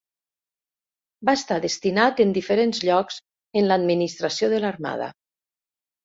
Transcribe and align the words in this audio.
Va 1.29 1.33
estar 1.39 1.57
destinat 1.65 2.21
en 2.25 2.31
diferents 2.37 2.81
llocs 2.89 3.19
en 3.61 3.69
l'administració 3.73 4.49
de 4.55 4.63
l'Armada. 4.65 5.11